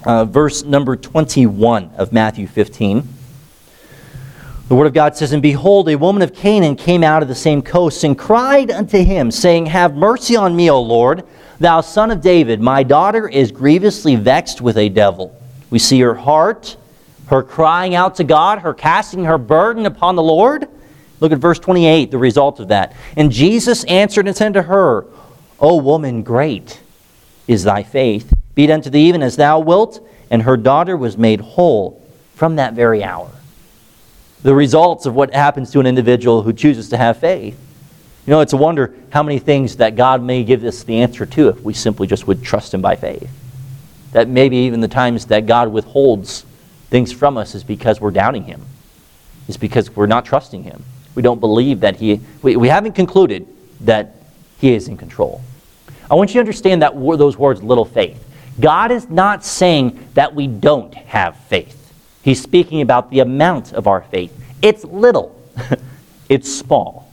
[0.06, 3.06] uh, verse number 21 of Matthew 15.
[4.68, 7.34] The Word of God says, And behold, a woman of Canaan came out of the
[7.34, 11.24] same coast and cried unto him, saying, Have mercy on me, O Lord,
[11.58, 12.60] thou son of David.
[12.60, 15.36] My daughter is grievously vexed with a devil.
[15.70, 16.76] We see her heart,
[17.26, 20.68] her crying out to God, her casting her burden upon the Lord.
[21.18, 22.94] Look at verse 28, the result of that.
[23.16, 25.06] And Jesus answered and said to her,
[25.58, 26.80] O woman, great
[27.48, 30.04] is thy faith be it unto thee even as thou wilt.
[30.28, 32.02] And her daughter was made whole
[32.34, 33.30] from that very hour.
[34.42, 37.56] The results of what happens to an individual who chooses to have faith.
[38.26, 41.26] You know, it's a wonder how many things that God may give us the answer
[41.26, 43.30] to if we simply just would trust Him by faith.
[44.12, 46.44] That maybe even the times that God withholds
[46.90, 48.62] things from us is because we're doubting Him,
[49.46, 50.82] it's because we're not trusting Him.
[51.14, 53.46] We don't believe that He, we, we haven't concluded
[53.82, 54.16] that
[54.58, 55.40] He is in control.
[56.10, 58.25] I want you to understand that those words, little faith.
[58.60, 61.92] God is not saying that we don't have faith.
[62.22, 64.32] He's speaking about the amount of our faith.
[64.62, 65.40] It's little,
[66.28, 67.08] it's small.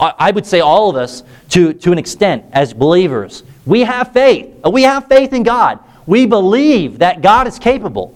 [0.00, 4.54] I would say all of us, to, to an extent, as believers, we have faith.
[4.64, 5.78] Uh, we have faith in God.
[6.06, 8.14] We believe that God is capable.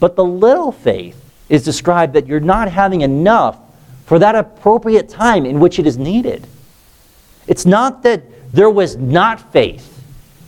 [0.00, 3.58] But the little faith is described that you're not having enough
[4.06, 6.46] for that appropriate time in which it is needed.
[7.46, 9.95] It's not that there was not faith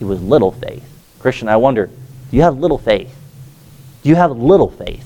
[0.00, 0.84] it was little faith.
[1.18, 3.14] Christian, I wonder, do you have little faith?
[4.02, 5.04] Do you have little faith?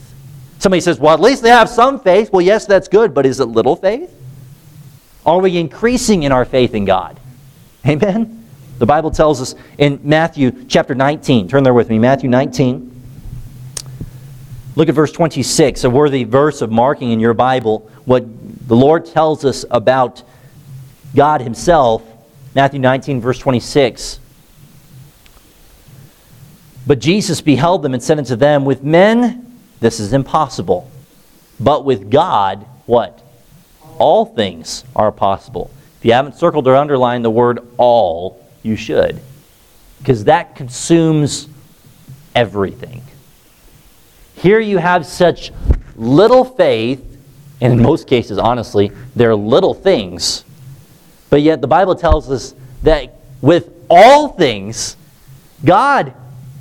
[0.58, 2.32] Somebody says, well, at least they have some faith.
[2.32, 4.14] Well, yes, that's good, but is it little faith?
[5.24, 7.18] Are we increasing in our faith in God?
[7.86, 8.44] Amen?
[8.78, 12.90] The Bible tells us in Matthew chapter 19, turn there with me, Matthew 19.
[14.74, 18.24] Look at verse 26, a worthy verse of marking in your Bible what
[18.68, 20.22] the Lord tells us about
[21.14, 22.02] God Himself.
[22.54, 24.18] Matthew 19, verse 26.
[26.86, 30.90] But Jesus beheld them and said unto them, With men this is impossible,
[31.58, 33.22] but with God, what?
[33.98, 35.70] All things are possible.
[35.98, 39.20] If you haven't circled or underlined the word all, you should,
[39.98, 41.48] because that consumes
[42.34, 43.02] everything.
[44.36, 45.52] Here you have such
[45.94, 47.00] little faith,
[47.60, 50.44] and in most cases, honestly, they're little things,
[51.30, 54.96] but yet the Bible tells us that with all things,
[55.64, 56.12] God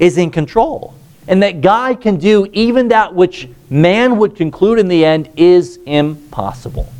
[0.02, 0.94] is in control.
[1.28, 5.78] And that God can do even that which man would conclude in the end is
[5.86, 6.92] impossible.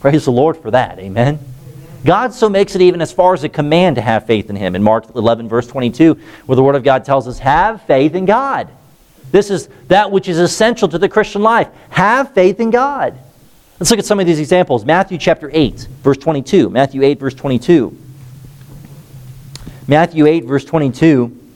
[0.00, 0.98] Praise the Lord for that.
[1.00, 1.40] Amen.
[2.04, 4.76] God so makes it even as far as a command to have faith in Him.
[4.76, 6.14] In Mark 11, verse 22,
[6.46, 8.68] where the Word of God tells us, Have faith in God.
[9.32, 11.68] This is that which is essential to the Christian life.
[11.90, 13.18] Have faith in God.
[13.80, 14.84] Let's look at some of these examples.
[14.84, 16.70] Matthew chapter 8, verse 22.
[16.70, 17.96] Matthew 8, verse 22.
[19.88, 21.47] Matthew 8, verse 22.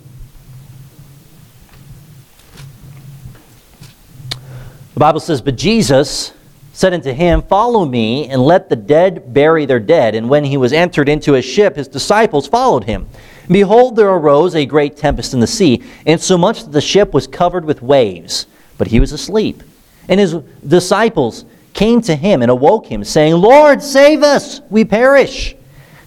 [4.94, 6.32] The Bible says, But Jesus
[6.72, 10.14] said unto him, Follow me, and let the dead bury their dead.
[10.14, 13.08] And when he was entered into a ship, his disciples followed him.
[13.44, 17.26] And behold, there arose a great tempest in the sea, insomuch that the ship was
[17.26, 18.46] covered with waves.
[18.78, 19.62] But he was asleep.
[20.08, 20.34] And his
[20.66, 25.54] disciples came to him and awoke him, saying, Lord, save us, we perish.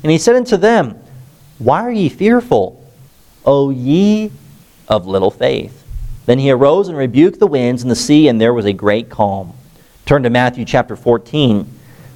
[0.04, 1.00] And he said unto them,
[1.58, 2.84] Why are ye fearful,
[3.46, 4.32] O ye
[4.88, 5.85] of little faith?
[6.26, 9.10] Then he arose and rebuked the winds and the sea, and there was a great
[9.10, 9.54] calm.
[10.06, 11.70] Turn to Matthew chapter 14.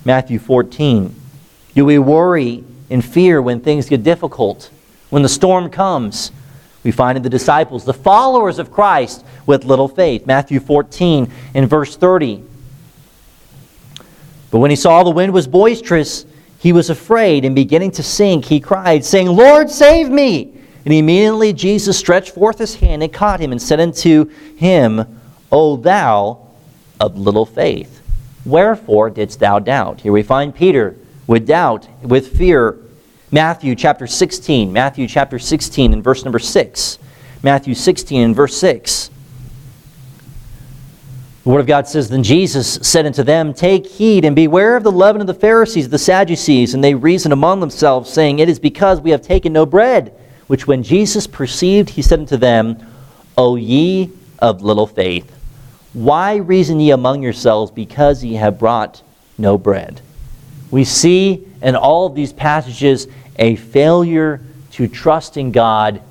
[0.06, 1.15] Matthew 14.
[1.76, 4.72] Do we worry and fear when things get difficult?
[5.10, 6.32] When the storm comes?
[6.84, 10.26] We find in the disciples, the followers of Christ, with little faith.
[10.26, 12.43] Matthew 14 and verse 30.
[14.52, 16.26] But when he saw the wind was boisterous,
[16.58, 20.59] he was afraid, and beginning to sink, he cried, saying, Lord, save me!
[20.86, 25.20] And immediately Jesus stretched forth his hand and caught him and said unto him,
[25.52, 26.48] O thou
[27.00, 28.02] of little faith.
[28.46, 30.02] Wherefore didst thou doubt?
[30.02, 30.96] Here we find Peter
[31.28, 32.78] with doubt, with fear.
[33.32, 36.98] Matthew chapter 16, Matthew chapter 16 and verse number 6.
[37.44, 39.12] Matthew 16 and verse 6.
[41.44, 44.84] The Word of God says, Then Jesus said unto them, Take heed and beware of
[44.84, 46.74] the leaven of the Pharisees, the Sadducees.
[46.74, 50.18] And they reasoned among themselves, saying, It is because we have taken no bread.
[50.49, 52.83] Which when Jesus perceived, he said unto them,
[53.38, 54.09] O ye
[54.39, 55.31] of little faith,
[55.93, 59.03] why reason ye among yourselves because ye have brought
[59.38, 60.01] no bread?
[60.71, 66.01] We see in all of these passages a failure to trust in God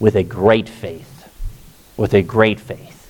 [0.00, 1.28] with a great faith.
[1.96, 3.08] With a great faith.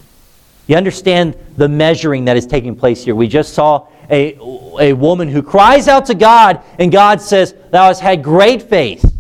[0.67, 3.15] You understand the measuring that is taking place here.
[3.15, 4.39] We just saw a,
[4.79, 9.16] a woman who cries out to God, and God says, Thou hast had great faith.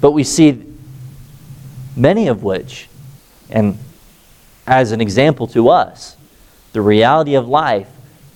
[0.00, 0.64] But we see
[1.96, 2.88] many of which,
[3.50, 3.78] and
[4.66, 6.16] as an example to us
[6.72, 7.88] the reality of life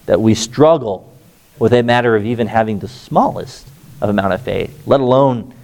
[0.07, 1.11] that we struggle
[1.59, 3.67] with a matter of even having the smallest
[4.01, 5.55] of amount of faith, let alone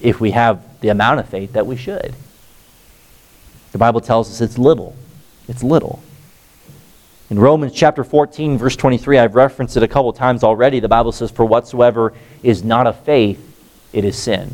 [0.00, 2.14] if we have the amount of faith that we should.
[3.72, 4.96] The Bible tells us it's little.
[5.48, 6.02] It's little.
[7.28, 10.80] In Romans chapter 14, verse 23, I've referenced it a couple times already.
[10.80, 12.12] The Bible says, For whatsoever
[12.42, 13.46] is not of faith,
[13.92, 14.52] it is sin.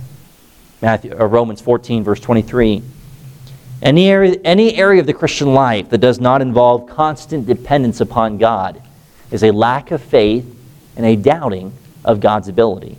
[0.82, 2.82] Matthew, uh, Romans 14, verse 23.
[3.82, 8.38] Any area, any area of the Christian life that does not involve constant dependence upon
[8.38, 8.82] God
[9.30, 10.44] is a lack of faith
[10.96, 11.72] and a doubting
[12.04, 12.96] of God's ability.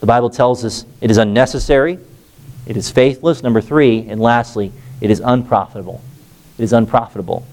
[0.00, 1.98] The Bible tells us it is unnecessary,
[2.66, 6.02] it is faithless, number three, and lastly, it is unprofitable.
[6.58, 7.46] It is unprofitable.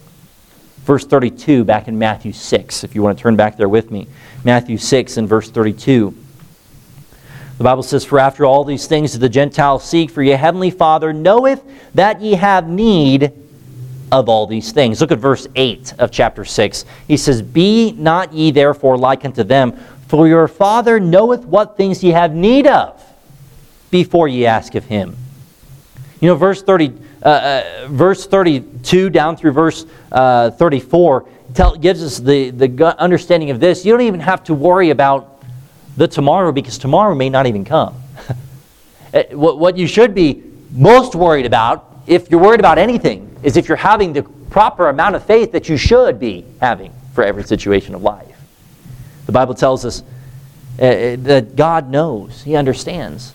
[0.83, 4.07] Verse 32, back in Matthew 6, if you want to turn back there with me.
[4.43, 6.15] Matthew 6 and verse 32.
[7.57, 10.69] The Bible says, For after all these things do the Gentiles seek, for your heavenly
[10.69, 11.63] Father knoweth
[11.95, 13.31] that ye have need
[14.11, 15.01] of all these things.
[15.01, 16.85] Look at verse 8 of chapter 6.
[17.07, 19.73] He says, Be not ye therefore like unto them,
[20.07, 23.03] for your Father knoweth what things ye have need of
[23.89, 25.15] before ye ask of him.
[26.21, 26.93] You know, verse 30,
[27.23, 33.49] uh, uh, verse 32 down through verse uh, 34 tell, gives us the, the understanding
[33.49, 33.85] of this.
[33.85, 35.36] You don't even have to worry about
[35.97, 38.01] the tomorrow because tomorrow may not even come.
[39.13, 43.69] Eh, what you should be most worried about, if you're worried about anything, is if
[43.69, 47.95] you're having the proper amount of faith that you should be having for every situation
[47.95, 48.37] of life.
[49.25, 53.33] The Bible tells us uh, that God knows, He understands.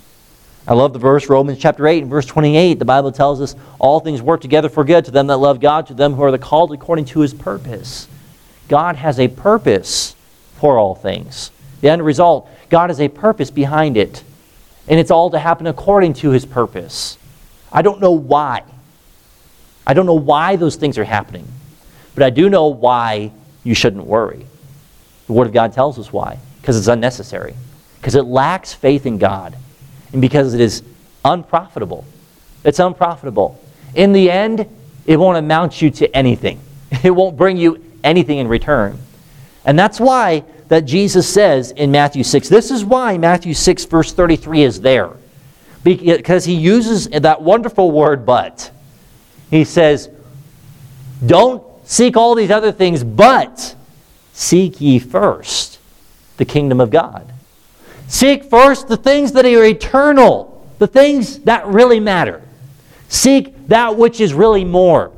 [0.68, 2.78] I love the verse, Romans chapter 8 and verse 28.
[2.78, 5.86] The Bible tells us all things work together for good to them that love God,
[5.88, 8.08] to them who are the called according to His purpose.
[8.68, 10.14] God has a purpose
[10.56, 11.50] for all things.
[11.82, 14.24] The end result, God has a purpose behind it.
[14.88, 17.18] And it's all to happen according to his purpose.
[17.70, 18.62] I don't know why.
[19.86, 21.46] I don't know why those things are happening.
[22.14, 23.32] But I do know why
[23.64, 24.46] you shouldn't worry.
[25.26, 26.38] The Word of God tells us why.
[26.60, 27.54] Because it's unnecessary.
[28.00, 29.56] Because it lacks faith in God.
[30.12, 30.82] And because it is
[31.24, 32.04] unprofitable.
[32.64, 33.60] It's unprofitable.
[33.94, 34.68] In the end,
[35.06, 36.60] it won't amount you to anything.
[37.02, 38.98] It won't bring you anything in return.
[39.64, 42.48] And that's why that Jesus says in Matthew 6.
[42.48, 45.10] This is why Matthew 6, verse 33 is there.
[45.84, 48.70] Because he uses that wonderful word, but.
[49.50, 50.08] He says,
[51.26, 53.74] Don't seek all these other things, but
[54.32, 55.78] seek ye first
[56.38, 57.30] the kingdom of God.
[58.08, 62.40] Seek first the things that are eternal, the things that really matter.
[63.10, 65.12] Seek that which is really more.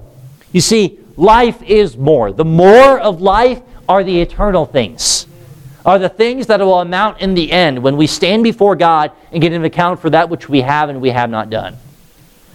[0.50, 2.32] You see, life is more.
[2.32, 5.28] The more of life are the eternal things,
[5.84, 9.40] are the things that will amount in the end when we stand before God and
[9.40, 11.76] get an account for that which we have and we have not done.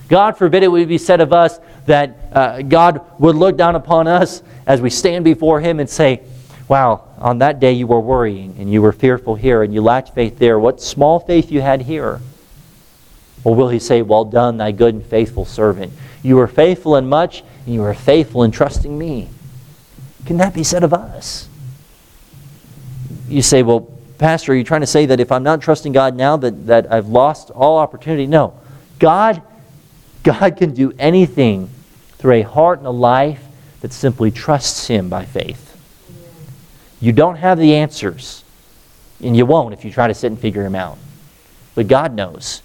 [0.08, 4.08] God forbid it would be said of us that uh, God would look down upon
[4.08, 6.22] us as we stand before Him and say,
[6.68, 10.14] Wow, on that day you were worrying and you were fearful here and you lacked
[10.14, 10.60] faith there.
[10.60, 12.22] What small faith you had here.
[13.44, 15.94] Or will He say, Well done, thy good and faithful servant?
[16.24, 19.30] You were faithful in much, and you were faithful in trusting me.
[20.26, 21.49] Can that be said of us?
[23.30, 26.16] You say, Well, Pastor, are you trying to say that if I'm not trusting God
[26.16, 28.28] now that, that I've lost all opportunity?
[28.28, 28.60] No.
[29.00, 29.42] God
[30.24, 31.70] God can do anything
[32.18, 33.44] through a heart and a life
[33.82, 35.66] that simply trusts Him by faith.
[37.00, 38.44] You don't have the answers,
[39.24, 40.98] and you won't if you try to sit and figure them out.
[41.76, 42.62] But God knows.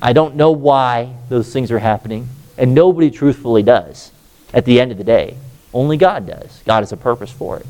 [0.00, 4.10] I don't know why those things are happening, and nobody truthfully does
[4.54, 5.36] at the end of the day.
[5.74, 6.62] Only God does.
[6.64, 7.66] God has a purpose for it.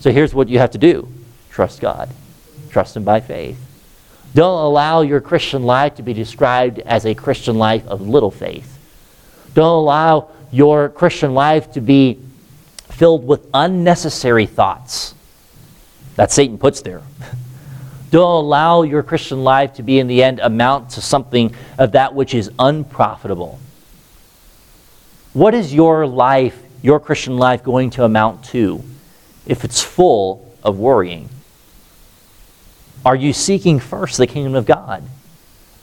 [0.00, 1.08] So here's what you have to do
[1.50, 2.08] trust God,
[2.70, 3.58] trust Him by faith.
[4.34, 8.78] Don't allow your Christian life to be described as a Christian life of little faith.
[9.54, 12.18] Don't allow your Christian life to be
[12.90, 15.14] filled with unnecessary thoughts
[16.16, 17.02] that Satan puts there.
[18.10, 22.14] Don't allow your Christian life to be, in the end, amount to something of that
[22.14, 23.58] which is unprofitable.
[25.32, 28.82] What is your life, your Christian life, going to amount to
[29.48, 31.28] if it's full of worrying?
[33.04, 35.02] Are you seeking first the kingdom of God?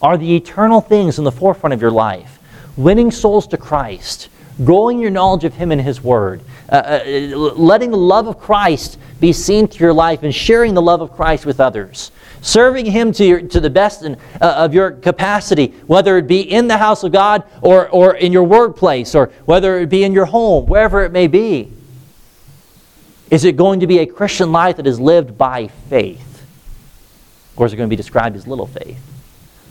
[0.01, 2.39] Are the eternal things in the forefront of your life?
[2.77, 4.29] Winning souls to Christ,
[4.63, 8.99] growing your knowledge of Him and His Word, uh, uh, letting the love of Christ
[9.19, 12.11] be seen through your life, and sharing the love of Christ with others.
[12.41, 16.41] Serving Him to, your, to the best in, uh, of your capacity, whether it be
[16.41, 20.11] in the house of God or, or in your workplace, or whether it be in
[20.11, 21.71] your home, wherever it may be.
[23.29, 26.43] Is it going to be a Christian life that is lived by faith?
[27.55, 28.99] Or is it going to be described as little faith?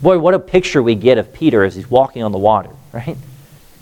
[0.02, 3.16] Boy, what a picture we get of Peter as he's walking on the water, right?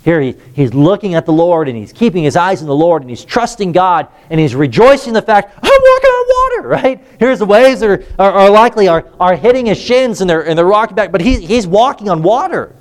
[0.05, 3.03] Here he, he's looking at the Lord and he's keeping his eyes on the Lord
[3.03, 7.05] and he's trusting God and he's rejoicing in the fact, I'm walking on water, right?
[7.19, 10.47] Here's the waves that are, are, are likely are, are hitting his shins and they're,
[10.47, 12.75] and they're rocking back, but he's, he's walking on water.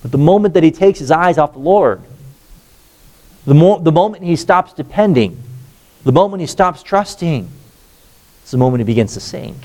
[0.00, 2.00] But the moment that he takes his eyes off the Lord,
[3.44, 5.42] the, mo- the moment he stops depending,
[6.06, 7.50] the moment he stops trusting,
[8.42, 9.56] it's the moment he begins to sink.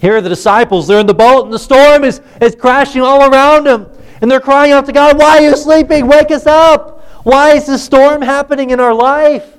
[0.00, 0.86] Here are the disciples.
[0.86, 3.88] They're in the boat, and the storm is, is crashing all around them.
[4.20, 6.06] And they're crying out to God, Why are you sleeping?
[6.06, 7.04] Wake us up.
[7.24, 9.56] Why is this storm happening in our life?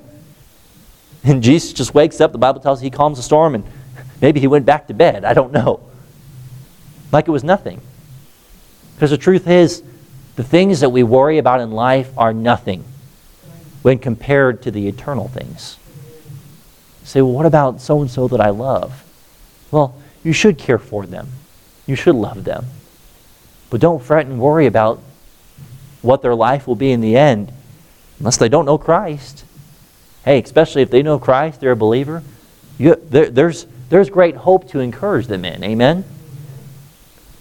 [1.24, 2.32] And Jesus just wakes up.
[2.32, 3.64] The Bible tells us he calms the storm, and
[4.22, 5.26] maybe he went back to bed.
[5.26, 5.80] I don't know.
[7.12, 7.82] Like it was nothing.
[8.94, 9.82] Because the truth is,
[10.36, 12.82] the things that we worry about in life are nothing
[13.82, 15.76] when compared to the eternal things.
[17.00, 19.04] You say, well, what about so and so that I love?
[19.70, 21.28] Well, you should care for them.
[21.86, 22.66] You should love them.
[23.70, 25.00] But don't fret and worry about
[26.02, 27.52] what their life will be in the end
[28.18, 29.44] unless they don't know Christ.
[30.24, 32.22] Hey, especially if they know Christ, they're a believer,
[32.78, 35.64] you, there, there's, there's great hope to encourage them in.
[35.64, 36.04] Amen?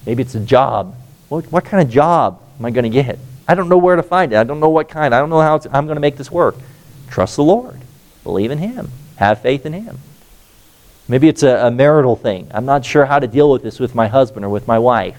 [0.05, 0.95] Maybe it's a job.
[1.27, 3.19] What, what kind of job am I going to get?
[3.49, 4.35] I don't know where to find it.
[4.35, 5.11] I don't know what kind.
[5.13, 6.53] I don't know how I'm going to make this work.
[7.09, 7.81] Trust the Lord.
[8.23, 8.91] Believe in Him.
[9.15, 9.97] Have faith in Him.
[11.07, 12.47] Maybe it's a, a marital thing.
[12.53, 15.17] I'm not sure how to deal with this with my husband or with my wife.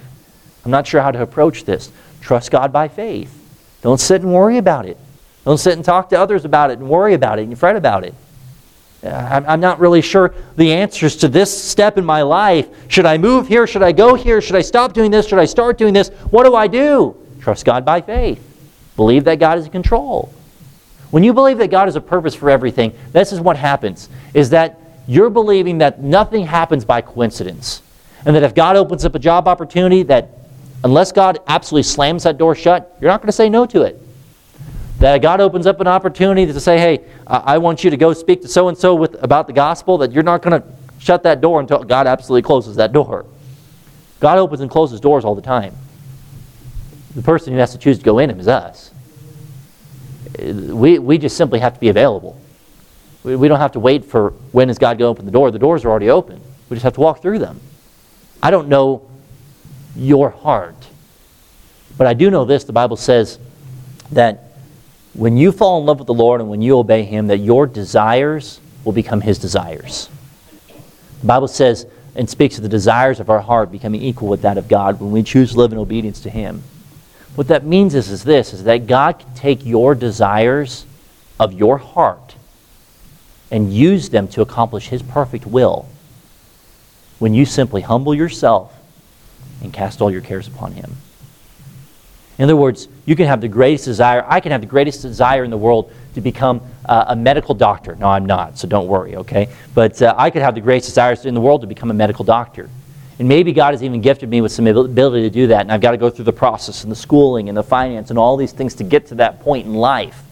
[0.64, 1.90] I'm not sure how to approach this.
[2.20, 3.36] Trust God by faith.
[3.82, 4.96] Don't sit and worry about it.
[5.44, 8.04] Don't sit and talk to others about it and worry about it and fret about
[8.04, 8.14] it.
[9.02, 12.68] Uh, I'm not really sure the answers to this step in my life.
[12.88, 13.66] Should I move here?
[13.66, 14.40] Should I go here?
[14.40, 15.26] Should I stop doing this?
[15.26, 16.10] Should I start doing this?
[16.30, 17.16] What do I do?
[17.40, 18.46] Trust God by faith.
[18.96, 20.32] Believe that God is in control.
[21.10, 24.08] When you believe that God has a purpose for everything, this is what happens.
[24.34, 27.82] Is that you're believing that nothing happens by coincidence.
[28.24, 30.28] And that if God opens up a job opportunity, that
[30.84, 34.00] unless God absolutely slams that door shut, you're not going to say no to it.
[34.98, 38.42] That God opens up an opportunity to say, hey, I want you to go speak
[38.42, 40.68] to so and so about the gospel, that you're not going to
[40.98, 43.24] shut that door until God absolutely closes that door.
[44.20, 45.74] God opens and closes doors all the time.
[47.14, 48.90] The person who has to choose to go in him is us.
[50.38, 52.40] We, we just simply have to be available.
[53.24, 55.50] We we don't have to wait for when is God going to open the door.
[55.50, 56.40] The doors are already open.
[56.68, 57.60] We just have to walk through them.
[58.42, 59.08] I don't know
[59.96, 60.86] your heart.
[61.98, 63.38] But I do know this the Bible says
[64.12, 64.44] that
[65.12, 67.66] when you fall in love with the Lord and when you obey Him, that your
[67.66, 70.08] desires will become His desires.
[71.20, 74.58] The Bible says and speaks of the desires of our heart becoming equal with that
[74.58, 76.62] of God when we choose to live in obedience to Him.
[77.34, 80.84] What that means is, is this is that God can take your desires
[81.38, 82.34] of your heart
[83.50, 85.88] and use them to accomplish His perfect will
[87.18, 88.74] when you simply humble yourself
[89.62, 90.96] and cast all your cares upon Him.
[92.38, 95.44] In other words, you can have the greatest desire, I can have the greatest desire
[95.44, 97.96] in the world to become uh, a medical doctor.
[97.96, 99.50] No, I'm not, so don't worry, okay?
[99.74, 102.24] But uh, I could have the greatest desires in the world to become a medical
[102.24, 102.70] doctor.
[103.20, 105.82] And maybe God has even gifted me with some ability to do that, and I've
[105.82, 108.52] got to go through the process and the schooling and the finance and all these
[108.52, 110.22] things to get to that point in life.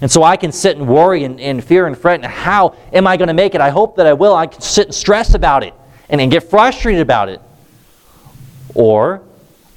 [0.00, 3.06] And so I can sit and worry and, and fear and fret, and how am
[3.06, 3.60] I going to make it?
[3.60, 4.34] I hope that I will.
[4.34, 5.74] I can sit and stress about it
[6.08, 7.40] and, and get frustrated about it.
[8.74, 9.22] Or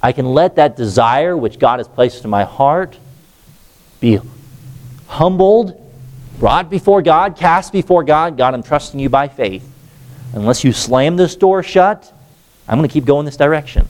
[0.02, 2.98] I can let that desire which God has placed in my heart
[4.00, 4.18] be
[5.06, 5.80] humbled,
[6.40, 8.36] brought before God, cast before God.
[8.36, 9.64] God, I'm trusting you by faith.
[10.32, 12.12] Unless you slam this door shut,
[12.72, 13.86] I'm going to keep going this direction.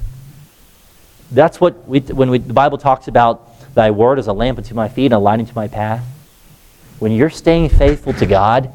[1.30, 4.74] That's what we, when we, the Bible talks about thy word as a lamp unto
[4.74, 6.04] my feet and a light unto my path.
[6.98, 8.72] When you're staying faithful to God,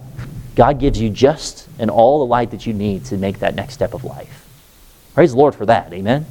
[0.56, 3.74] God gives you just and all the light that you need to make that next
[3.74, 4.48] step of life.
[5.14, 5.92] Praise the Lord for that.
[5.92, 6.26] Amen.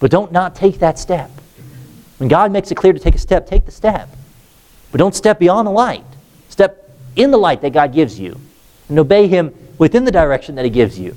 [0.00, 1.30] But don't not take that step.
[2.16, 4.08] When God makes it clear to take a step, take the step.
[4.90, 6.04] But don't step beyond the light.
[6.48, 8.40] Step in the light that God gives you
[8.88, 11.14] and obey Him within the direction that He gives you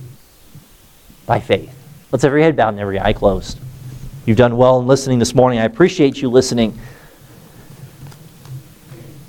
[1.25, 1.73] by faith.
[2.11, 3.59] Let's every head bowed and every eye closed.
[4.25, 5.59] You've done well in listening this morning.
[5.59, 6.77] I appreciate you listening.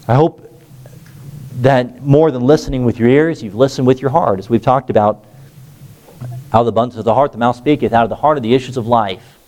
[0.08, 0.40] I hope
[1.60, 4.90] that more than listening with your ears, you've listened with your heart, as we've talked
[4.90, 5.24] about.
[6.52, 7.92] Out of the abundance of the heart, the mouth speaketh.
[7.92, 9.38] Out of the heart of the issues of life.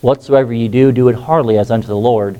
[0.00, 2.38] Whatsoever you do, do it heartily as unto the Lord.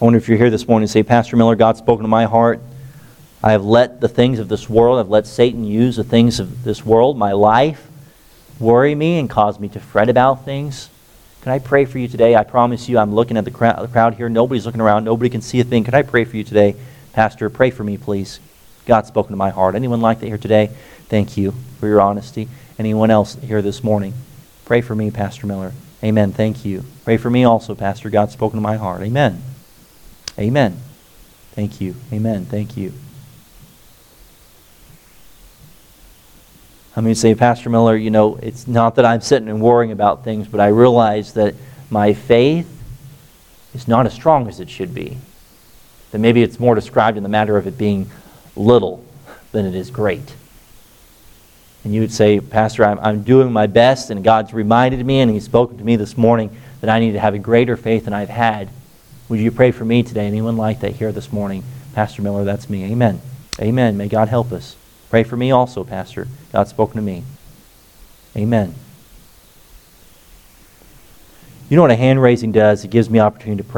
[0.00, 2.24] I wonder if you're here this morning and say, Pastor Miller, God's spoken to my
[2.24, 2.58] heart.
[3.42, 6.64] I have let the things of this world, I've let Satan use the things of
[6.64, 7.86] this world, my life,
[8.58, 10.88] worry me and cause me to fret about things.
[11.42, 12.34] Can I pray for you today?
[12.34, 14.30] I promise you, I'm looking at the crowd, the crowd here.
[14.30, 15.04] Nobody's looking around.
[15.04, 15.84] Nobody can see a thing.
[15.84, 16.76] Can I pray for you today?
[17.12, 18.40] Pastor, pray for me, please.
[18.86, 19.74] God's spoken to my heart.
[19.74, 20.68] Anyone like that here today?
[21.08, 22.48] Thank you for your honesty.
[22.78, 24.14] Anyone else here this morning?
[24.64, 25.72] Pray for me, Pastor Miller.
[26.02, 26.32] Amen.
[26.32, 26.84] Thank you.
[27.04, 28.08] Pray for me also, Pastor.
[28.08, 29.02] God's spoken to my heart.
[29.02, 29.42] Amen.
[30.40, 30.80] Amen.
[31.52, 31.94] Thank you.
[32.12, 32.46] Amen.
[32.46, 32.92] Thank you.
[36.96, 40.24] I mean, say, Pastor Miller, you know, it's not that I'm sitting and worrying about
[40.24, 41.54] things, but I realize that
[41.90, 42.68] my faith
[43.74, 45.18] is not as strong as it should be.
[46.10, 48.10] That maybe it's more described in the matter of it being
[48.56, 49.04] little
[49.52, 50.34] than it is great.
[51.84, 55.30] And you would say, Pastor, I'm, I'm doing my best, and God's reminded me, and
[55.30, 58.12] He's spoken to me this morning that I need to have a greater faith than
[58.12, 58.68] I've had.
[59.30, 60.26] Would you pray for me today?
[60.26, 61.62] Anyone like that here this morning?
[61.94, 62.82] Pastor Miller, that's me.
[62.86, 63.20] Amen.
[63.60, 63.96] Amen.
[63.96, 64.74] May God help us.
[65.08, 66.26] Pray for me also, Pastor.
[66.52, 67.22] God's spoken to me.
[68.36, 68.74] Amen.
[71.68, 72.84] You know what a hand raising does?
[72.84, 73.68] It gives me opportunity to pray.